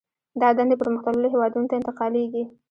[0.41, 2.43] دا دندې پرمختللو هېوادونو ته انتقالېږي